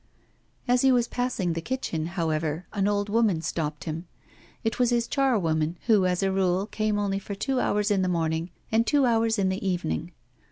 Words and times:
As 0.67 0.81
he 0.81 0.91
was 0.91 1.07
passing 1.07 1.53
the 1.53 1.61
kitchen, 1.61 2.07
however, 2.17 2.65
an 2.73 2.87
old 2.87 3.07
woman 3.07 3.39
stopped 3.43 3.83
him. 3.83 4.07
It 4.63 4.79
was 4.79 4.89
his 4.89 5.07
charwoman, 5.07 5.77
who, 5.85 6.07
as 6.07 6.23
a 6.23 6.31
rule, 6.31 6.65
came 6.65 6.97
only 6.97 7.19
for 7.19 7.35
two 7.35 7.59
hours 7.59 7.91
in 7.91 8.01
the 8.01 8.07
morning 8.07 8.49
and 8.71 8.87
two 8.87 9.05
hours 9.05 9.37
in 9.37 9.49
the 9.49 9.63
evening. 9.63 10.11